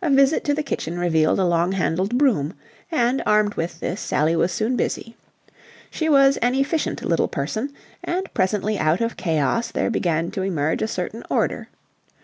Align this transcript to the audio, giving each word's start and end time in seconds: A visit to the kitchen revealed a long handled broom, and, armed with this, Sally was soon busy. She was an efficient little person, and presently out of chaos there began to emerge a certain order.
A 0.00 0.08
visit 0.08 0.44
to 0.44 0.54
the 0.54 0.62
kitchen 0.62 1.00
revealed 1.00 1.40
a 1.40 1.44
long 1.44 1.72
handled 1.72 2.16
broom, 2.16 2.54
and, 2.92 3.20
armed 3.26 3.54
with 3.54 3.80
this, 3.80 4.00
Sally 4.00 4.36
was 4.36 4.52
soon 4.52 4.76
busy. 4.76 5.16
She 5.90 6.08
was 6.08 6.36
an 6.36 6.54
efficient 6.54 7.02
little 7.04 7.26
person, 7.26 7.72
and 8.04 8.32
presently 8.34 8.78
out 8.78 9.00
of 9.00 9.16
chaos 9.16 9.72
there 9.72 9.90
began 9.90 10.30
to 10.30 10.42
emerge 10.42 10.80
a 10.80 10.86
certain 10.86 11.24
order. 11.28 11.66